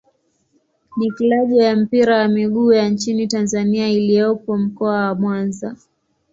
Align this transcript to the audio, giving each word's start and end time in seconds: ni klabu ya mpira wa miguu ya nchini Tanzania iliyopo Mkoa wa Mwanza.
ni 0.97 1.11
klabu 1.11 1.55
ya 1.55 1.75
mpira 1.75 2.17
wa 2.17 2.27
miguu 2.27 2.73
ya 2.73 2.89
nchini 2.89 3.27
Tanzania 3.27 3.89
iliyopo 3.89 4.57
Mkoa 4.57 4.93
wa 5.07 5.15
Mwanza. 5.15 5.75